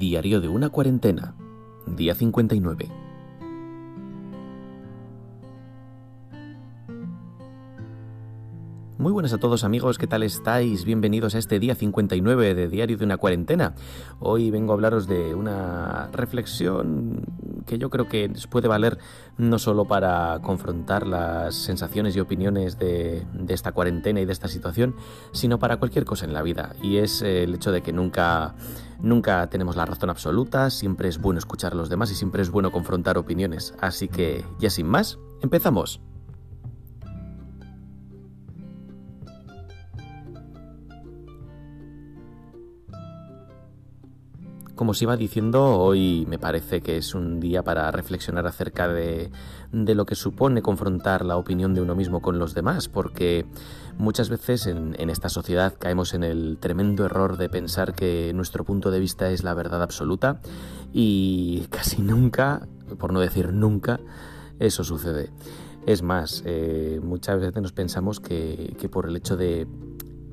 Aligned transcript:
Diario 0.00 0.40
de 0.40 0.48
una 0.48 0.70
cuarentena, 0.70 1.36
día 1.86 2.14
59. 2.14 3.09
Muy 9.00 9.12
buenas 9.12 9.32
a 9.32 9.38
todos 9.38 9.64
amigos, 9.64 9.96
¿qué 9.96 10.06
tal 10.06 10.22
estáis? 10.22 10.84
Bienvenidos 10.84 11.34
a 11.34 11.38
este 11.38 11.58
día 11.58 11.74
59 11.74 12.54
de 12.54 12.68
Diario 12.68 12.98
de 12.98 13.06
una 13.06 13.16
cuarentena. 13.16 13.74
Hoy 14.18 14.50
vengo 14.50 14.72
a 14.72 14.74
hablaros 14.74 15.06
de 15.06 15.34
una 15.34 16.10
reflexión 16.12 17.24
que 17.64 17.78
yo 17.78 17.88
creo 17.88 18.08
que 18.08 18.30
puede 18.50 18.68
valer 18.68 18.98
no 19.38 19.58
solo 19.58 19.86
para 19.86 20.38
confrontar 20.42 21.06
las 21.06 21.54
sensaciones 21.54 22.14
y 22.14 22.20
opiniones 22.20 22.78
de, 22.78 23.26
de 23.32 23.54
esta 23.54 23.72
cuarentena 23.72 24.20
y 24.20 24.26
de 24.26 24.32
esta 24.32 24.48
situación, 24.48 24.94
sino 25.32 25.58
para 25.58 25.78
cualquier 25.78 26.04
cosa 26.04 26.26
en 26.26 26.34
la 26.34 26.42
vida. 26.42 26.74
Y 26.82 26.98
es 26.98 27.22
el 27.22 27.54
hecho 27.54 27.72
de 27.72 27.80
que 27.80 27.94
nunca, 27.94 28.54
nunca 29.00 29.48
tenemos 29.48 29.76
la 29.76 29.86
razón 29.86 30.10
absoluta, 30.10 30.68
siempre 30.68 31.08
es 31.08 31.18
bueno 31.18 31.38
escuchar 31.38 31.72
a 31.72 31.76
los 31.76 31.88
demás 31.88 32.10
y 32.10 32.16
siempre 32.16 32.42
es 32.42 32.50
bueno 32.50 32.70
confrontar 32.70 33.16
opiniones. 33.16 33.72
Así 33.80 34.08
que, 34.08 34.44
ya 34.58 34.68
sin 34.68 34.88
más, 34.88 35.18
empezamos. 35.40 36.02
Como 44.80 44.92
os 44.92 45.02
iba 45.02 45.14
diciendo, 45.14 45.76
hoy 45.76 46.24
me 46.26 46.38
parece 46.38 46.80
que 46.80 46.96
es 46.96 47.14
un 47.14 47.38
día 47.38 47.62
para 47.62 47.90
reflexionar 47.90 48.46
acerca 48.46 48.88
de, 48.88 49.30
de, 49.72 49.94
lo 49.94 50.06
que 50.06 50.14
supone 50.14 50.62
confrontar 50.62 51.22
la 51.22 51.36
opinión 51.36 51.74
de 51.74 51.82
uno 51.82 51.94
mismo 51.94 52.22
con 52.22 52.38
los 52.38 52.54
demás, 52.54 52.88
porque 52.88 53.44
muchas 53.98 54.30
veces 54.30 54.66
en, 54.66 54.94
esta 55.10 55.28
sociedad 55.28 55.74
caemos 55.78 56.14
en 56.14 56.24
el 56.24 56.56
tremendo 56.58 57.04
error 57.04 57.36
de 57.36 57.50
pensar 57.50 57.92
que 57.92 58.32
nuestro 58.34 58.64
punto 58.64 58.90
de 58.90 59.00
vista 59.00 59.30
es 59.30 59.44
la 59.44 59.52
verdad 59.52 59.82
absoluta 59.82 60.40
y 60.94 61.66
casi 61.70 62.00
nunca, 62.00 62.66
por 62.98 63.12
no 63.12 63.20
decir 63.20 63.52
nunca, 63.52 64.00
eso 64.60 64.82
sucede. 64.82 65.28
Es 65.84 66.00
más, 66.00 66.42
eh, 66.46 67.00
muchas 67.02 67.38
veces 67.38 67.60
nos 67.60 67.72
pensamos 67.72 68.18
que, 68.18 68.74
que 68.80 68.88
por 68.88 69.06
el 69.10 69.16
hecho 69.16 69.36
de 69.36 69.66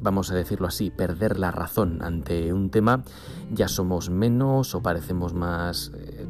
vamos 0.02 0.32
a 0.32 0.36
decirlo 0.36 0.68
así, 0.68 0.90
perder 0.90 1.40
la 1.40 1.52
razón 1.52 2.02
ante 2.02 2.54
un 2.54 2.70
tema, 2.70 3.04
ya 3.52 3.68
somos 3.68 4.10
menos 4.10 4.76
o 4.76 4.82
parecemos 4.82 5.34
más, 5.34 5.92
eh, 5.96 6.28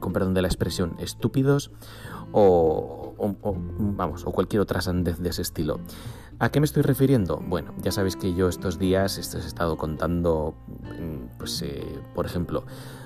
con 0.00 0.12
perdón 0.12 0.34
de 0.34 0.42
la 0.42 0.48
expresión, 0.48 0.96
estúpidos 0.98 1.70
o, 2.32 3.14
o, 3.18 3.56
vamos, 3.78 4.24
o 4.26 4.32
cualquier 4.32 4.60
otra 4.60 4.80
sandez 4.80 5.18
de 5.18 5.30
ese 5.30 5.42
estilo. 5.42 5.80
¿A 6.40 6.50
qué 6.50 6.60
me 6.60 6.66
estoy 6.66 6.84
refiriendo? 6.84 7.42
Bueno, 7.44 7.74
ya 7.82 7.90
sabéis 7.90 8.14
que 8.14 8.32
yo 8.32 8.48
estos 8.48 8.78
días 8.78 9.18
he 9.18 9.38
estado 9.38 9.76
contando, 9.76 10.54
pues, 11.36 11.62
eh, 11.62 12.00
por 12.14 12.26
ejemplo, 12.26 12.64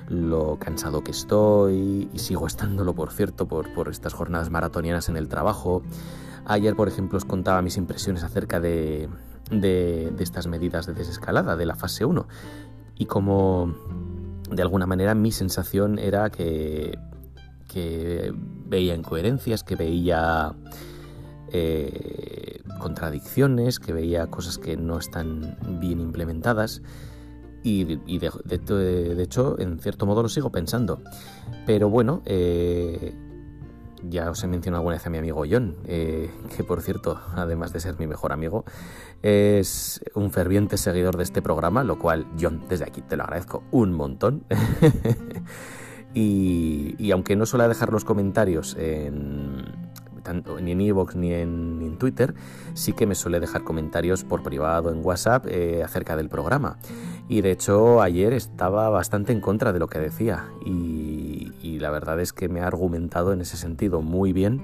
lo 0.09 0.59
cansado 0.59 1.03
que 1.03 1.13
estoy 1.13 2.11
y 2.13 2.19
sigo 2.19 2.47
estándolo, 2.47 2.95
por 2.95 3.11
cierto, 3.11 3.49
por, 3.49 3.73
por 3.73 3.89
estas 3.89 4.13
jornadas 4.13 4.51
maratonianas 4.51 5.09
en 5.09 5.17
el 5.17 5.29
trabajo. 5.29 5.83
Ayer, 6.45 6.77
por 6.77 6.89
ejemplo, 6.89 7.17
os 7.17 7.25
contaba 7.25 7.63
mis 7.63 7.79
impresiones 7.79 8.23
acerca 8.23 8.61
de, 8.61 9.09
de, 9.53 10.11
de 10.11 10.25
estas 10.25 10.47
medidas 10.47 10.87
de 10.87 10.95
desescalada, 10.95 11.57
de 11.57 11.67
la 11.67 11.77
fase 11.77 12.05
1. 12.05 12.27
Y 12.97 13.07
como 13.07 13.75
de 14.51 14.63
alguna 14.63 14.87
manera 14.87 15.15
mi 15.15 15.33
sensación 15.33 15.99
era 15.99 16.31
que, 16.31 16.99
que 17.69 18.33
veía 18.67 18.95
incoherencias, 18.95 19.65
que 19.65 19.77
veía 19.77 20.55
eh, 21.53 22.61
contradicciones, 22.79 23.79
que 23.79 23.93
veía 23.93 24.27
cosas 24.29 24.59
que 24.59 24.77
no 24.77 24.99
están 24.99 25.57
bien 25.81 26.01
implementadas. 26.01 26.83
Y, 27.65 27.85
de, 27.85 28.31
de, 28.45 29.23
hecho, 29.23 29.59
en 29.61 29.79
cierto 29.79 30.05
modo 30.05 30.23
lo 30.23 30.29
sigo 30.29 30.51
pensando. 30.51 31.01
Pero 31.65 31.89
bueno, 31.89 32.21
eh, 32.25 33.15
ya 34.09 34.31
os 34.31 34.43
he 34.43 34.47
mencionado 34.47 34.81
alguna 34.81 34.97
vez 34.97 35.07
a 35.07 35.11
mi 35.11 35.19
amigo 35.19 35.45
John, 35.49 35.77
eh, 35.87 36.31
que 36.57 36.65
por 36.65 36.83
cierto, 36.83 37.21
además 37.35 37.73
de 37.73 37.81
ser 37.81 37.99
mi 37.99 38.07
mejor 38.07 38.33
amigo, 38.33 38.65
es 39.23 40.01
un 40.15 40.31
ferviente 40.31 40.77
seguidor 40.77 41.17
de 41.17 41.23
este 41.23 41.43
programa, 41.43 41.85
lo 41.85 41.99
cual, 41.99 42.27
John, 42.41 42.65
desde 42.69 42.85
aquí 42.85 43.03
te 43.03 43.17
lo 43.17 43.25
agradezco 43.25 43.63
un 43.71 43.93
montón. 43.93 44.45
y, 46.15 46.95
y, 46.99 47.11
aunque 47.13 47.37
no 47.37 47.47
suele 47.47 47.69
dejar 47.69 47.93
los 47.93 48.05
comentarios 48.05 48.77
en, 48.79 49.65
tanto, 50.23 50.61
ni 50.61 50.73
en 50.73 50.81
Evox 50.81 51.17
ni 51.17 51.33
en, 51.33 51.97
Twitter, 51.99 52.35
sí 52.75 52.95
que 52.95 53.07
me 53.07 53.15
suele 53.15 53.39
dejar 53.39 53.65
comentarios 53.65 54.25
por 54.25 54.43
privado 54.43 54.91
en 54.91 55.05
WhatsApp 55.05 55.47
eh, 55.49 55.83
acerca 55.85 56.17
del 56.17 56.29
programa. 56.29 56.79
Y 57.29 57.43
de 57.43 57.53
hecho 57.53 58.01
ayer 58.03 58.33
estaba 58.33 58.89
bastante 58.89 59.33
en 59.33 59.41
contra 59.41 59.73
de 59.73 59.79
lo 59.79 59.89
que 59.89 59.99
decía 59.99 60.49
la 61.83 61.91
verdad 61.91 62.19
es 62.21 62.33
que 62.33 62.49
me 62.49 62.61
ha 62.61 62.67
argumentado 62.67 63.33
en 63.33 63.41
ese 63.41 63.57
sentido 63.57 64.01
muy 64.01 64.33
bien 64.33 64.63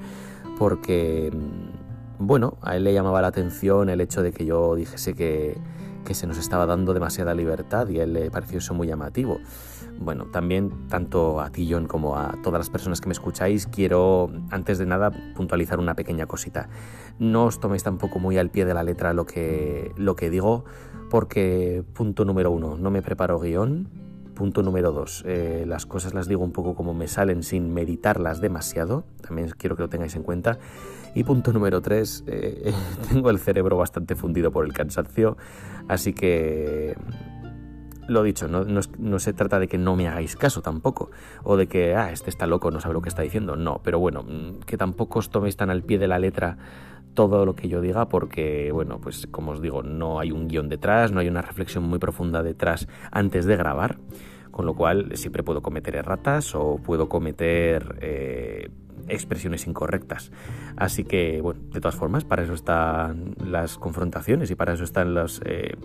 porque, 0.59 1.31
bueno, 2.19 2.57
a 2.63 2.77
él 2.77 2.85
le 2.85 2.95
llamaba 2.95 3.21
la 3.21 3.29
atención 3.29 3.91
el 3.91 4.01
hecho 4.01 4.23
de 4.23 4.33
que 4.33 4.47
yo 4.47 4.75
dijese 4.75 5.15
que, 5.15 5.59
que 6.05 6.15
se 6.15 6.27
nos 6.27 6.39
estaba 6.39 6.65
dando 6.65 6.95
demasiada 6.95 7.35
libertad 7.35 7.89
y 7.89 8.01
a 8.01 8.05
él 8.05 8.15
le 8.15 8.31
pareció 8.31 8.59
eso 8.59 8.73
muy 8.73 8.89
llamativo. 8.89 9.39
Bueno, 10.01 10.27
también 10.27 10.89
tanto 10.89 11.41
a 11.41 11.51
ti 11.51 11.69
John 11.71 11.87
como 11.87 12.17
a 12.17 12.37
todas 12.43 12.61
las 12.61 12.71
personas 12.71 13.01
que 13.01 13.09
me 13.09 13.13
escucháis 13.13 13.67
quiero 13.67 14.31
antes 14.51 14.79
de 14.79 14.87
nada 14.87 15.11
puntualizar 15.35 15.79
una 15.79 15.95
pequeña 15.95 16.27
cosita. 16.27 16.69
No 17.19 17.47
os 17.47 17.61
toméis 17.61 17.83
tampoco 17.83 18.19
muy 18.21 18.39
al 18.39 18.51
pie 18.51 18.65
de 18.65 18.75
la 18.75 18.85
letra 18.85 19.13
lo 19.13 19.27
que, 19.27 19.93
lo 19.97 20.15
que 20.15 20.31
digo 20.31 20.65
porque 21.11 21.85
punto 21.95 22.25
número 22.25 22.51
uno, 22.51 22.77
no 22.77 22.91
me 22.91 23.03
preparo 23.03 23.39
guion. 23.39 23.89
Punto 24.39 24.63
número 24.63 24.93
dos, 24.93 25.25
eh, 25.27 25.65
las 25.67 25.85
cosas 25.85 26.15
las 26.15 26.29
digo 26.29 26.45
un 26.45 26.53
poco 26.53 26.77
como 26.77 26.95
me 26.95 27.09
salen 27.09 27.43
sin 27.43 27.75
meditarlas 27.75 28.41
demasiado, 28.41 29.03
también 29.21 29.51
quiero 29.59 29.75
que 29.75 29.83
lo 29.83 29.89
tengáis 29.89 30.15
en 30.15 30.23
cuenta. 30.23 30.61
Y 31.17 31.25
punto 31.25 31.53
número 31.53 31.83
tres, 31.83 32.23
eh, 32.29 32.73
tengo 33.11 33.31
el 33.31 33.41
cerebro 33.41 33.77
bastante 33.77 34.15
fundido 34.15 34.53
por 34.53 34.65
el 34.65 34.73
cansancio, 34.73 35.37
así 35.89 36.13
que 36.13 36.97
lo 38.07 38.23
dicho, 38.23 38.47
no, 38.47 38.63
no, 38.65 38.81
no, 38.97 39.19
se 39.19 39.33
trata 39.33 39.59
de 39.59 39.67
que 39.67 39.77
no 39.77 39.97
me 39.97 40.07
hagáis 40.07 40.37
caso 40.37 40.63
tampoco, 40.63 41.11
o 41.43 41.57
de 41.57 41.67
que, 41.67 41.97
ah, 41.97 42.13
este 42.13 42.31
está 42.31 42.47
loco, 42.47 42.71
no 42.71 42.79
sabe 42.79 42.95
lo 42.95 43.03
que 43.03 43.09
está 43.09 43.23
diciendo, 43.23 43.57
no, 43.57 43.81
pero 43.83 43.99
bueno, 43.99 44.23
mm, 44.23 44.61
que 44.67 44.77
tampoco 44.77 45.19
os 45.19 45.31
toméis 45.31 45.57
tan 45.57 45.69
al 45.69 45.83
pie 45.83 45.99
de 45.99 46.07
la 46.07 46.21
letra 46.21 46.59
todo 47.19 47.45
lo 47.45 47.57
que 47.57 47.69
yo 47.69 47.81
diga, 47.81 48.09
porque, 48.09 48.71
bueno, 48.71 49.01
pues 49.01 49.27
como 49.27 49.51
os 49.51 49.61
digo, 49.61 49.83
no 49.83 50.21
hay 50.21 50.31
un 50.31 50.47
guion 50.47 50.69
detrás, 50.69 51.11
no 51.11 51.19
hay 51.19 51.27
una 51.27 51.43
reflexión 51.43 51.83
muy 51.83 51.99
profunda 51.99 52.45
detrás 52.45 52.87
antes 53.11 53.45
de 53.45 53.57
grabar, 53.57 53.99
con 54.53 54.67
lo 54.67 54.77
cual 54.77 55.11
siempre 55.17 55.43
puedo 55.43 55.61
cometer 55.61 55.97
erratas 55.97 56.55
o 56.55 56.77
puedo 56.77 57.09
cometer... 57.09 57.99
Eh, 58.01 58.71
expresiones 59.09 59.67
incorrectas. 59.67 60.31
Así 60.77 61.05
que, 61.05 61.41
bueno, 61.41 61.61
de 61.73 61.81
todas 61.81 61.95
formas, 61.95 62.25
para 62.25 62.43
eso 62.43 62.53
están 62.53 63.37
las 63.43 63.79
confrontaciones 63.79 64.51
y 64.51 64.55
para 64.55 64.75
eso 64.75 64.85
están 64.85 65.15
los, 65.15 65.41
eh, 65.47 65.77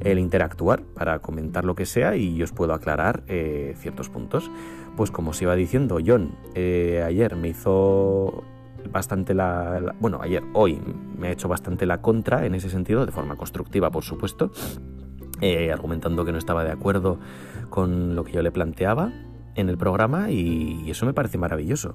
el 0.00 0.18
interactuar, 0.18 0.82
para 0.82 1.20
comentar 1.20 1.64
lo 1.64 1.74
que 1.74 1.86
sea 1.86 2.16
y 2.16 2.42
os 2.42 2.52
puedo 2.52 2.74
aclarar 2.74 3.22
eh, 3.28 3.74
ciertos 3.78 4.10
puntos. 4.10 4.50
Pues 4.96 5.10
como 5.10 5.30
os 5.30 5.40
iba 5.40 5.54
diciendo, 5.54 5.98
John, 6.04 6.36
ayer 6.54 7.34
me 7.36 7.48
hizo 7.48 8.44
bastante 8.90 9.34
la, 9.34 9.94
Bueno, 10.00 10.20
ayer, 10.22 10.42
hoy 10.52 10.80
me 11.18 11.28
ha 11.28 11.30
hecho 11.32 11.48
bastante 11.48 11.86
la 11.86 12.00
contra 12.00 12.46
en 12.46 12.54
ese 12.54 12.70
sentido, 12.70 13.06
de 13.06 13.12
forma 13.12 13.36
constructiva, 13.36 13.90
por 13.90 14.04
supuesto. 14.04 14.50
argumentando 15.72 16.24
que 16.24 16.32
no 16.32 16.38
estaba 16.38 16.64
de 16.64 16.72
acuerdo 16.72 17.18
con 17.68 18.14
lo 18.14 18.24
que 18.24 18.32
yo 18.32 18.42
le 18.42 18.50
planteaba 18.50 19.12
en 19.56 19.68
el 19.68 19.78
programa 19.78 20.30
y, 20.30 20.88
eso 20.90 21.06
me 21.06 21.12
parece 21.12 21.38
maravilloso. 21.38 21.94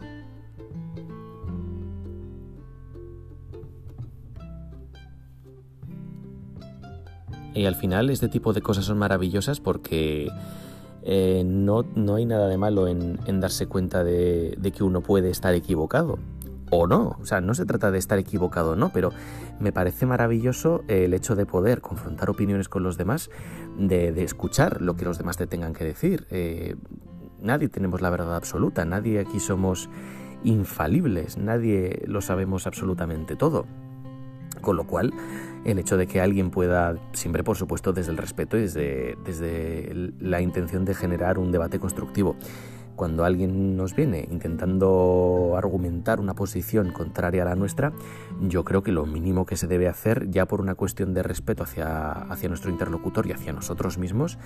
Y 7.54 7.66
al 7.66 7.76
final 7.76 8.10
este 8.10 8.30
tipo 8.30 8.54
de 8.54 8.62
cosas 8.62 8.86
son 8.86 8.98
maravillosas 8.98 9.60
porque 9.60 10.30
eh, 11.04 11.44
no, 11.46 11.84
no, 11.96 12.16
hay 12.16 12.26
nada 12.26 12.48
de 12.48 12.58
malo 12.58 12.88
en, 12.88 13.18
darse 13.40 13.68
cuenta 13.68 14.04
de, 14.04 14.58
que 14.76 14.84
uno 14.84 15.02
puede 15.02 15.30
estar 15.30 15.54
equivocado. 15.54 16.18
O 16.74 16.88
no, 16.88 17.18
o 17.22 17.26
sea, 17.26 17.42
no 17.42 17.54
se 17.54 17.66
trata 17.66 17.92
de 17.92 18.00
estar 18.00 18.18
equivocado 18.18 18.72
o 18.72 18.76
no, 18.78 18.94
pero 18.94 19.12
me 19.60 19.74
parece 19.74 20.06
maravilloso 20.06 20.84
el 20.88 21.14
hecho 21.14 21.36
de 21.36 21.46
poder 21.46 21.82
confrontar 21.82 22.30
opiniones 22.30 22.70
con 22.70 22.82
los 22.82 22.98
demás, 22.98 23.30
de, 23.78 24.24
escuchar 24.24 24.82
lo 24.82 24.96
que 24.96 25.04
los 25.04 25.18
demás 25.18 25.36
te 25.36 25.48
tengan 25.48 25.74
que 25.74 25.84
decir. 25.84 26.28
Eh, 26.32 26.76
nadie 27.42 27.68
tenemos 27.68 28.02
la 28.02 28.10
verdad 28.10 28.38
absoluta, 28.38 28.86
nadie 28.86 29.20
aquí 29.20 29.42
somos 29.42 29.90
infalibles, 30.46 31.38
nadie 31.38 32.04
lo 32.08 32.22
sabemos 32.22 32.66
absolutamente 32.68 33.36
todo. 33.36 33.66
Con 34.62 34.78
lo 34.78 34.86
cual, 34.86 35.14
el 35.66 35.80
hecho 35.80 35.98
de 35.98 36.08
que 36.08 36.22
alguien 36.22 36.52
pueda, 36.52 36.96
siempre 37.14 37.44
por 37.44 37.58
supuesto 37.58 37.94
desde 37.94 38.12
el 38.12 38.18
respeto 38.18 38.58
y 38.58 38.62
desde 38.62 40.14
la 40.20 40.40
intención 40.40 40.86
de 40.86 40.94
generar 40.94 41.38
un 41.38 41.52
debate 41.52 41.80
constructivo, 41.80 42.36
cuando 43.02 43.26
alguien 43.26 43.76
nos 43.76 43.96
viene 43.96 44.28
intentando 44.30 45.56
argumentar 45.58 46.20
una 46.20 46.36
posición 46.36 46.92
contraria 46.92 47.42
a 47.42 47.46
la 47.46 47.56
nuestra, 47.56 47.94
yo 48.40 48.64
creo 48.64 48.84
que 48.84 48.92
lo 48.92 49.08
mínimo 49.08 49.48
que 49.48 49.58
se 49.58 49.66
debe 49.66 49.88
hacer, 49.88 50.30
ya 50.30 50.46
por 50.46 50.62
una 50.62 50.76
cuestión 50.76 51.16
de 51.16 51.24
respeto 51.24 51.64
hacia, 51.64 52.12
hacia 52.12 52.48
nuestro 52.48 52.70
interlocutor 52.70 53.26
y 53.26 53.32
hacia 53.32 53.54
nosotros 53.54 53.98
mismos, 53.98 54.38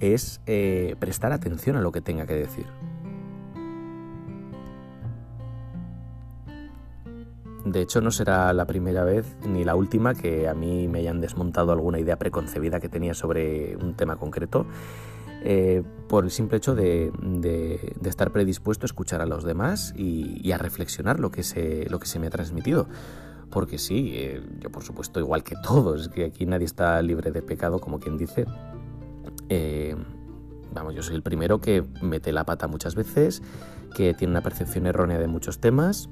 es 0.00 0.42
eh, 0.44 0.96
prestar 0.98 1.32
atención 1.32 1.76
a 1.76 1.80
lo 1.80 1.92
que 1.92 2.02
tenga 2.02 2.26
que 2.26 2.34
decir. 2.34 2.66
De 7.64 7.80
hecho, 7.80 8.02
no 8.02 8.10
será 8.10 8.52
la 8.52 8.66
primera 8.66 9.04
vez 9.04 9.34
ni 9.48 9.64
la 9.64 9.76
última 9.76 10.14
que 10.14 10.46
a 10.46 10.52
mí 10.52 10.88
me 10.88 10.98
hayan 10.98 11.22
desmontado 11.22 11.72
alguna 11.72 11.98
idea 11.98 12.18
preconcebida 12.18 12.80
que 12.80 12.90
tenía 12.90 13.14
sobre 13.14 13.78
un 13.78 13.94
tema 13.94 14.16
concreto 14.16 14.66
eh, 15.46 15.82
por 16.08 16.24
el 16.24 16.30
simple 16.30 16.56
hecho 16.56 16.74
de, 16.74 17.12
estar 18.02 18.32
predispuesto 18.32 18.84
a 18.84 18.88
escuchar 18.88 19.20
a 19.20 19.26
los 19.26 19.44
demás 19.44 19.92
y, 19.94 20.50
a 20.52 20.58
reflexionar 20.58 21.20
lo 21.20 21.30
que, 21.30 21.42
se, 21.42 21.86
lo 21.90 21.98
que 21.98 22.06
se 22.06 22.18
me 22.18 22.28
ha 22.28 22.30
transmitido. 22.30 22.88
Porque 23.50 23.76
sí, 23.76 24.12
eh, 24.14 24.42
yo 24.60 24.70
por 24.70 24.82
supuesto, 24.82 25.20
igual 25.20 25.44
que 25.44 25.54
todos, 25.62 26.08
que 26.08 26.24
aquí 26.24 26.46
nadie 26.46 26.64
está 26.64 27.00
libre 27.02 27.30
de 27.30 27.42
pecado, 27.42 27.78
como 27.78 28.00
quien 28.00 28.16
dice, 28.16 28.46
eh, 29.50 29.94
vamos, 30.72 30.94
yo 30.94 31.02
soy 31.02 31.14
el 31.16 31.22
primero 31.22 31.60
que 31.60 31.84
mete 32.00 32.32
la 32.32 32.44
pata 32.44 32.66
muchas 32.66 32.94
veces, 32.94 33.42
que 33.94 34.14
tiene 34.14 34.30
una 34.30 34.42
percepción 34.42 34.86
errónea 34.86 35.18
de 35.18 35.28
muchos 35.28 35.60
temas 35.60 36.08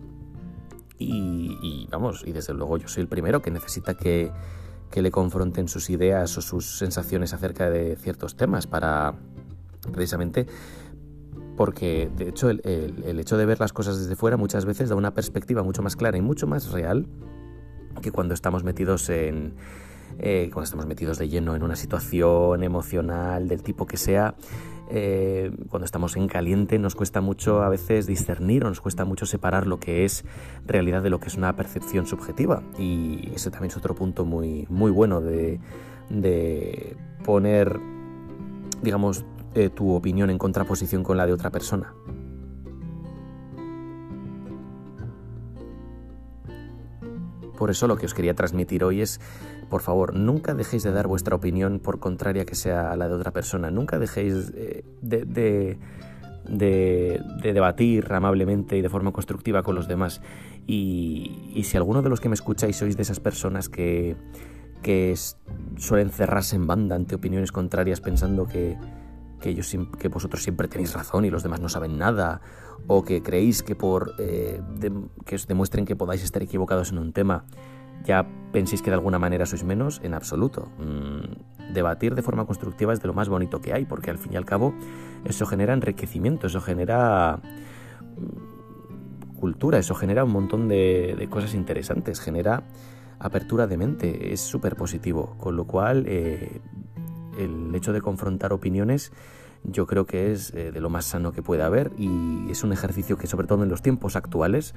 y, 0.98 1.88
vamos, 1.90 2.22
y 2.26 2.32
desde 2.32 2.52
luego 2.52 2.76
yo 2.76 2.86
soy 2.86 3.00
el 3.00 3.08
primero 3.08 3.40
que 3.40 3.50
necesita 3.50 3.94
que, 3.94 4.30
le 5.00 5.10
confronten 5.10 5.68
sus 5.68 5.88
ideas 5.88 6.36
o 6.36 6.42
sus 6.42 6.76
sensaciones 6.76 7.32
acerca 7.32 7.70
de 7.70 7.96
ciertos 7.96 8.36
temas 8.36 8.66
para 8.66 9.14
precisamente 9.92 10.46
porque 11.56 12.10
de 12.16 12.28
hecho 12.28 12.50
el, 12.50 13.18
hecho 13.18 13.36
de 13.36 13.46
ver 13.46 13.60
las 13.60 13.72
cosas 13.72 13.98
desde 13.98 14.16
fuera 14.16 14.36
muchas 14.36 14.64
veces 14.64 14.88
da 14.88 14.96
una 14.96 15.14
perspectiva 15.14 15.62
mucho 15.62 15.82
más 15.82 15.96
clara 15.96 16.18
y 16.18 16.20
mucho 16.20 16.46
más 16.46 16.70
real 16.72 17.06
que 18.00 18.10
cuando 18.10 18.34
estamos 18.34 18.64
metidos 18.64 19.08
en 19.08 19.54
eh, 20.18 20.50
cuando 20.52 20.64
estamos 20.64 20.86
metidos 20.86 21.18
de 21.18 21.28
lleno 21.28 21.56
en 21.56 21.62
una 21.62 21.76
situación 21.76 22.62
emocional 22.62 23.48
del 23.48 23.62
tipo 23.62 23.86
que 23.86 23.96
sea 23.96 24.34
eh, 24.90 25.50
cuando 25.68 25.84
estamos 25.84 26.16
en 26.16 26.28
caliente 26.28 26.78
nos 26.78 26.94
cuesta 26.94 27.20
mucho 27.20 27.62
a 27.62 27.68
veces 27.68 28.06
discernir 28.06 28.64
o 28.64 28.68
nos 28.68 28.80
cuesta 28.80 29.04
mucho 29.04 29.26
separar 29.26 29.66
lo 29.66 29.78
que 29.78 30.04
es 30.04 30.24
realidad 30.66 31.02
de 31.02 31.10
lo 31.10 31.20
que 31.20 31.28
es 31.28 31.36
una 31.36 31.54
percepción 31.56 32.06
subjetiva. 32.06 32.62
Y 32.78 33.30
ese 33.34 33.50
también 33.50 33.70
es 33.70 33.76
otro 33.76 33.94
punto 33.94 34.24
muy, 34.24 34.66
muy 34.68 34.90
bueno 34.90 35.20
de, 35.20 35.60
poner, 37.24 37.80
digamos, 38.82 39.24
eh, 39.54 39.70
tu 39.70 39.94
opinión 39.94 40.30
en 40.30 40.38
contraposición 40.38 41.02
con 41.02 41.16
la 41.16 41.26
de 41.26 41.32
otra 41.32 41.50
persona. 41.50 41.94
Por 47.62 47.70
eso 47.70 47.86
lo 47.86 47.94
que 47.94 48.06
os 48.06 48.12
quería 48.12 48.34
transmitir 48.34 48.82
hoy 48.82 49.02
es 49.02 49.20
por 49.70 49.82
favor, 49.82 50.16
nunca 50.16 50.52
dejéis 50.52 50.82
de 50.82 50.90
dar 50.90 51.06
vuestra 51.06 51.36
opinión 51.36 51.78
por 51.78 52.00
contraria 52.00 52.44
que 52.44 52.56
sea 52.56 52.90
a 52.90 52.96
la 52.96 53.06
de 53.06 53.14
otra 53.14 53.30
persona. 53.30 53.70
Nunca 53.70 54.00
dejéis 54.00 54.50
eh, 54.56 54.82
de, 55.00 55.78
debatir 57.40 58.12
amablemente 58.12 58.76
y 58.76 58.82
de 58.82 58.88
forma 58.88 59.12
constructiva 59.12 59.62
con 59.62 59.76
los 59.76 59.86
demás. 59.86 60.22
Y, 60.66 61.62
si 61.62 61.76
alguno 61.76 62.02
de 62.02 62.08
los 62.08 62.20
que 62.20 62.28
me 62.28 62.34
escucháis 62.34 62.74
sois 62.74 62.96
de 62.96 63.02
esas 63.02 63.20
personas 63.20 63.68
que, 63.68 64.16
suelen 65.76 66.10
cerrarse 66.10 66.56
en 66.56 66.66
banda 66.66 66.96
ante 66.96 67.14
opiniones 67.14 67.52
contrarias 67.52 68.00
pensando 68.00 68.44
que, 68.48 68.76
que 69.42 70.08
vosotros 70.08 70.42
siempre 70.42 70.68
tenéis 70.68 70.94
razón 70.94 71.24
y 71.24 71.30
los 71.30 71.42
demás 71.42 71.60
no 71.60 71.68
saben 71.68 71.98
nada, 71.98 72.40
o 72.86 73.04
que 73.04 73.22
creéis 73.22 73.62
que 73.62 73.74
por 73.74 74.14
eh, 74.18 74.60
que 75.24 75.34
os 75.34 75.46
demuestren 75.46 75.84
que 75.84 75.96
podáis 75.96 76.22
estar 76.22 76.42
equivocados 76.42 76.90
en 76.90 76.98
un 76.98 77.12
tema, 77.12 77.44
ya 78.04 78.26
penséis 78.52 78.82
que 78.82 78.90
de 78.90 78.94
alguna 78.94 79.18
manera 79.18 79.46
sois 79.46 79.64
menos, 79.64 80.00
en 80.02 80.14
absoluto. 80.14 80.68
Mm, 80.78 81.72
debatir 81.72 82.14
de 82.14 82.22
forma 82.22 82.44
constructiva 82.44 82.92
es 82.92 83.00
de 83.00 83.08
lo 83.08 83.14
más 83.14 83.28
bonito 83.28 83.60
que 83.60 83.72
hay, 83.72 83.84
porque 83.84 84.10
al 84.10 84.18
fin 84.18 84.32
y 84.32 84.36
al 84.36 84.44
cabo 84.44 84.74
eso 85.24 85.46
genera 85.46 85.72
enriquecimiento, 85.72 86.46
eso 86.46 86.60
genera 86.60 87.40
mm, 88.16 89.38
cultura, 89.38 89.78
eso 89.78 89.94
genera 89.94 90.24
un 90.24 90.32
montón 90.32 90.68
de, 90.68 91.26
cosas 91.30 91.54
interesantes, 91.54 92.20
genera 92.20 92.64
apertura 93.18 93.66
de 93.66 93.76
mente, 93.76 94.32
es 94.32 94.40
súper 94.40 94.74
positivo, 94.74 95.36
con 95.38 95.56
lo 95.56 95.64
cual 95.64 96.04
eh, 96.08 96.60
el 97.38 97.74
hecho 97.74 97.92
de 97.92 98.00
confrontar 98.00 98.52
opiniones 98.52 99.12
yo 99.64 99.86
creo 99.86 100.06
que 100.06 100.32
es 100.32 100.52
eh, 100.54 100.72
de 100.72 100.80
lo 100.80 100.90
más 100.90 101.04
sano 101.04 101.32
que 101.32 101.42
puede 101.42 101.62
haber 101.62 101.92
y 101.96 102.50
es 102.50 102.64
un 102.64 102.72
ejercicio 102.72 103.16
que 103.16 103.26
sobre 103.26 103.46
todo 103.46 103.62
en 103.62 103.68
los 103.68 103.82
tiempos 103.82 104.16
actuales, 104.16 104.74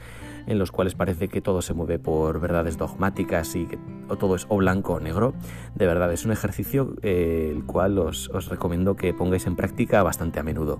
en 0.47 0.59
los 0.59 0.71
cuales 0.71 0.95
parece 0.95 1.27
que 1.27 1.41
todo 1.41 1.61
se 1.61 1.73
mueve 1.73 1.97
por 1.99 2.39
verdades 2.39 2.77
dogmáticas 2.77 3.55
y 3.55 3.65
que 3.65 3.79
todo 4.19 4.35
es 4.35 4.45
o 4.49 4.57
blanco 4.57 4.93
o 4.93 4.99
negro, 4.99 5.33
de 5.73 5.87
verdad 5.87 6.11
es 6.13 6.25
un 6.25 6.31
ejercicio 6.31 6.95
eh, 7.01 7.51
el 7.55 7.65
cual 7.65 7.97
os 7.97 8.29
recomiendo 8.49 8.95
que 8.95 9.13
pongáis 9.13 9.47
en 9.47 9.55
práctica 9.55 10.03
bastante 10.03 10.39
a 10.39 10.43
menudo. 10.43 10.79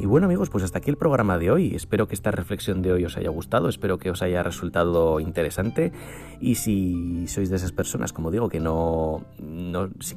Y 0.00 0.06
bueno 0.06 0.24
amigos, 0.24 0.48
pues 0.48 0.64
hasta 0.64 0.78
aquí 0.78 0.88
el 0.88 0.96
programa 0.96 1.36
de 1.36 1.50
hoy. 1.50 1.74
Espero 1.74 2.08
que 2.08 2.14
esta 2.14 2.30
reflexión 2.30 2.80
de 2.80 2.90
hoy 2.90 3.04
os 3.04 3.18
haya 3.18 3.28
gustado, 3.28 3.68
espero 3.68 3.98
que 3.98 4.10
os 4.10 4.22
haya 4.22 4.42
resultado 4.42 5.20
interesante 5.20 5.92
y 6.40 6.54
si 6.54 7.28
sois 7.28 7.50
de 7.50 7.56
esas 7.56 7.72
personas, 7.72 8.14
como 8.14 8.30
digo, 8.30 8.48
que 8.48 8.60
no, 8.60 9.26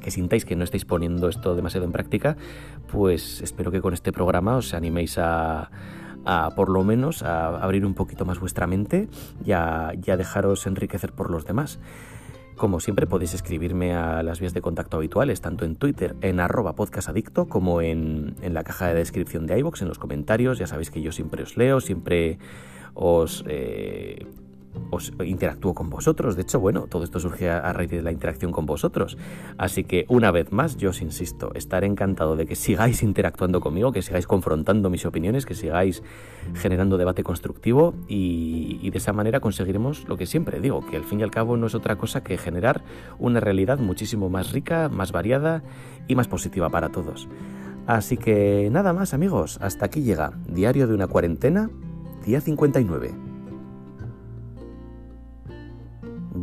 que 0.00 0.10
sintáis 0.10 0.46
que 0.46 0.56
no 0.56 0.64
estáis 0.64 0.86
poniendo 0.86 1.28
esto 1.28 1.54
demasiado 1.54 1.84
en 1.84 1.92
práctica, 1.92 2.38
pues 2.90 3.42
espero 3.42 3.70
que 3.70 3.82
con 3.82 3.92
este 3.92 4.10
programa 4.10 4.56
os 4.56 4.72
animéis 4.72 5.18
a, 5.18 5.68
por 6.56 6.70
lo 6.70 6.82
menos 6.82 7.22
a 7.22 7.48
abrir 7.62 7.84
un 7.84 7.92
poquito 7.92 8.24
más 8.24 8.40
vuestra 8.40 8.66
mente 8.66 9.10
y 9.44 9.52
a, 9.52 9.92
y 10.02 10.10
a 10.10 10.16
dejaros 10.16 10.66
enriquecer 10.66 11.12
por 11.12 11.30
los 11.30 11.44
demás. 11.44 11.78
Como 12.56 12.78
siempre 12.78 13.06
podéis 13.06 13.34
escribirme 13.34 13.94
a 13.94 14.22
las 14.22 14.38
vías 14.40 14.54
de 14.54 14.60
contacto 14.60 14.96
habituales, 14.96 15.40
tanto 15.40 15.64
en 15.64 15.74
Twitter 15.74 16.14
en 16.20 16.38
arroba 16.38 16.74
podcastadicto 16.74 17.48
como 17.48 17.80
en, 17.80 18.36
en 18.42 18.54
la 18.54 18.62
caja 18.62 18.88
de 18.88 18.94
descripción 18.94 19.46
de 19.46 19.58
iVoox, 19.58 19.82
en 19.82 19.88
los 19.88 19.98
comentarios. 19.98 20.58
Ya 20.58 20.66
sabéis 20.66 20.90
que 20.90 21.02
yo 21.02 21.10
siempre 21.10 21.42
os 21.42 21.56
leo, 21.56 21.80
siempre 21.80 22.38
os 22.94 23.44
eh, 23.48 24.26
os 24.90 25.12
interactúo 25.24 25.74
con 25.74 25.90
vosotros. 25.90 26.36
De 26.36 26.42
hecho, 26.42 26.60
bueno, 26.60 26.86
todo 26.88 27.04
esto 27.04 27.20
surge 27.20 27.50
a, 27.50 27.72
raíz 27.72 27.90
de 27.90 28.02
la 28.02 28.12
interacción 28.12 28.52
con 28.52 28.66
vosotros. 28.66 29.16
Así 29.58 29.84
que, 29.84 30.06
una 30.08 30.30
vez 30.30 30.52
más, 30.52 30.76
yo 30.76 30.90
os 30.90 31.02
insisto, 31.02 31.52
estaré 31.54 31.86
encantado 31.86 32.36
de 32.36 32.46
que 32.46 32.56
sigáis 32.56 33.02
interactuando 33.02 33.60
conmigo, 33.60 33.92
que 33.92 34.02
sigáis 34.02 34.26
confrontando 34.26 34.90
mis 34.90 35.06
opiniones, 35.06 35.46
que 35.46 35.54
sigáis 35.54 36.02
generando 36.54 36.96
debate 36.96 37.22
constructivo 37.22 37.94
y, 38.08 38.90
de 38.90 38.98
esa 38.98 39.12
manera 39.12 39.40
conseguiremos 39.40 40.08
lo 40.08 40.16
que 40.16 40.26
siempre 40.26 40.60
digo, 40.60 40.86
que 40.86 40.96
al 40.96 41.04
fin 41.04 41.18
y 41.18 41.22
al 41.24 41.30
cabo 41.30 41.56
no 41.56 41.66
es 41.66 41.74
otra 41.74 41.96
cosa 41.96 42.22
que 42.22 42.38
generar 42.38 42.84
una 43.18 43.40
realidad 43.40 43.78
muchísimo 43.78 44.30
más 44.30 44.52
rica, 44.52 44.88
más 44.88 45.10
variada 45.10 45.64
y 46.06 46.14
más 46.14 46.28
positiva 46.28 46.70
para 46.70 46.90
todos. 46.90 47.28
Así 47.86 48.16
que 48.16 48.68
nada 48.70 48.92
más 48.92 49.12
amigos, 49.12 49.58
hasta 49.60 49.86
aquí 49.86 50.02
llega 50.02 50.32
Diario 50.46 50.86
de 50.86 50.94
una 50.94 51.06
cuarentena, 51.06 51.70
día 52.24 52.40
59. 52.40 53.23